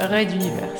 [0.00, 0.76] Raid d'univers.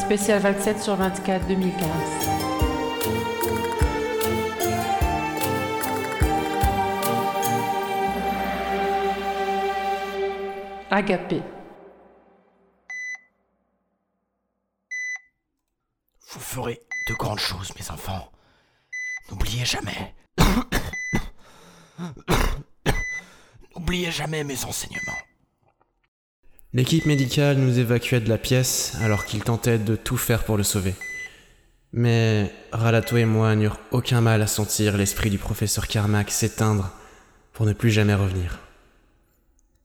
[0.00, 1.88] Spécial 27 sur 24 2015.
[10.90, 11.40] Agapé.
[16.32, 18.32] Vous ferez de grandes choses, mes enfants.
[19.30, 20.17] N'oubliez jamais.
[23.74, 25.18] N'oubliez jamais mes enseignements.
[26.74, 30.62] L'équipe médicale nous évacuait de la pièce alors qu'ils tentaient de tout faire pour le
[30.62, 30.94] sauver.
[31.92, 36.92] Mais Ralato et moi n'eurent aucun mal à sentir l'esprit du professeur Carmack s'éteindre
[37.54, 38.58] pour ne plus jamais revenir.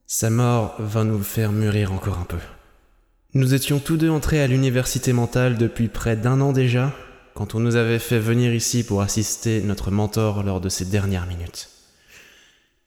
[0.06, 2.40] Sa mort va nous faire mûrir encore un peu.
[3.34, 6.92] Nous étions tous deux entrés à l'université mentale depuis près d'un an déjà,
[7.34, 11.26] quand on nous avait fait venir ici pour assister notre mentor lors de ses dernières
[11.26, 11.70] minutes.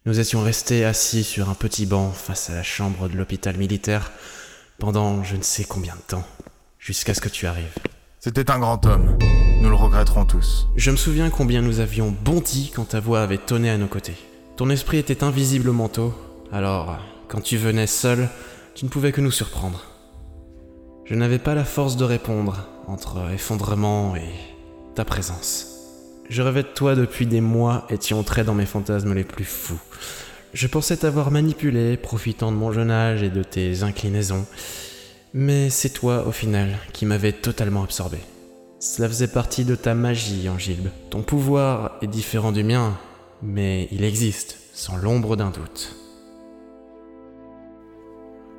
[0.06, 4.12] Nous étions restés assis sur un petit banc face à la chambre de l'hôpital militaire
[4.78, 6.24] pendant je ne sais combien de temps,
[6.78, 7.74] jusqu'à ce que tu arrives.
[8.20, 9.18] C'était un grand homme.
[9.60, 10.68] Nous le regretterons tous.
[10.76, 14.14] Je me souviens combien nous avions bondi quand ta voix avait tonné à nos côtés.
[14.56, 16.14] Ton esprit était invisible au manteau,
[16.52, 18.28] alors quand tu venais seul,
[18.76, 19.86] tu ne pouvais que nous surprendre.
[21.04, 24.30] Je n'avais pas la force de répondre entre effondrement et
[24.94, 25.75] ta présence.
[26.28, 29.44] Je rêvais de toi depuis des mois et tu entrais dans mes fantasmes les plus
[29.44, 29.80] fous.
[30.54, 34.46] Je pensais t'avoir manipulé, profitant de mon jeune âge et de tes inclinaisons.
[35.34, 38.18] Mais c'est toi, au final, qui m'avais totalement absorbé.
[38.80, 40.88] Cela faisait partie de ta magie, Angilbe.
[41.10, 42.96] Ton pouvoir est différent du mien,
[43.42, 45.96] mais il existe, sans l'ombre d'un doute.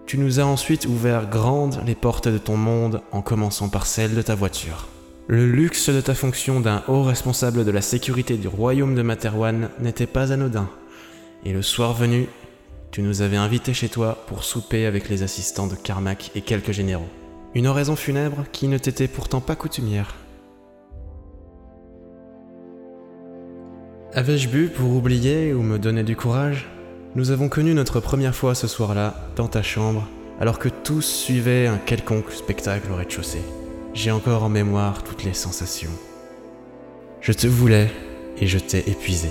[0.05, 4.15] Tu nous as ensuite ouvert grandes les portes de ton monde en commençant par celle
[4.15, 4.87] de ta voiture.
[5.30, 9.67] Le luxe de ta fonction d'un haut responsable de la sécurité du royaume de Materwan
[9.81, 10.70] n'était pas anodin.
[11.44, 12.30] Et le soir venu,
[12.92, 16.71] tu nous avais invités chez toi pour souper avec les assistants de Carmack et quelques
[16.71, 17.10] généraux.
[17.55, 20.16] Une oraison funèbre qui ne t'était pourtant pas coutumière.
[24.14, 26.70] Avais-je bu pour oublier ou me donner du courage?
[27.16, 30.08] Nous avons connu notre première fois ce soir-là, dans ta chambre,
[30.39, 33.43] alors que tous suivaient un quelconque spectacle au rez-de-chaussée.
[33.93, 35.92] J'ai encore en mémoire toutes les sensations.
[37.21, 37.92] Je te voulais
[38.39, 39.30] et je t'ai épuisé.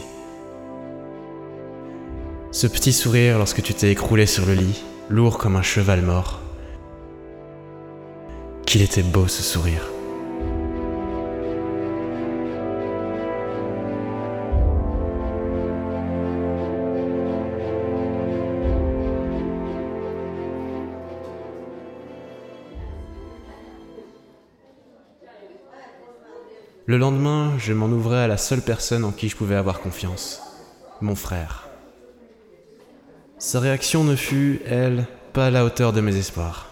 [2.50, 6.40] Ce petit sourire lorsque tu t'es écroulé sur le lit, lourd comme un cheval mort.
[8.66, 9.95] Qu'il était beau ce sourire.
[26.88, 30.40] Le lendemain, je m'en ouvrais à la seule personne en qui je pouvais avoir confiance,
[31.00, 31.68] mon frère.
[33.38, 36.68] Sa réaction ne fut, elle, pas à la hauteur de mes espoirs.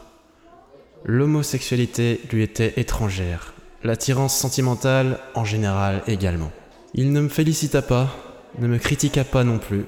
[1.04, 6.52] L'homosexualité lui était étrangère, l'attirance sentimentale en général également.
[6.94, 8.08] Il ne me félicita pas,
[8.60, 9.84] ne me critiqua pas non plus.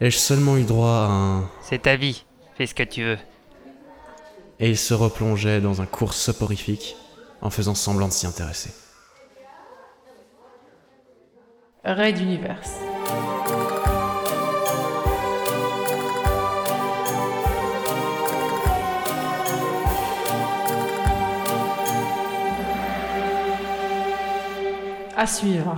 [0.00, 1.50] Ai-je seulement eu droit à un...
[1.62, 2.24] C'est ta vie,
[2.58, 3.18] fais ce que tu veux.
[4.58, 6.96] Et il se replongeait dans un cours soporifique
[7.42, 8.72] en faisant semblant de s'y intéresser.
[11.86, 12.58] Raid d'univers.
[25.16, 25.76] À suivre.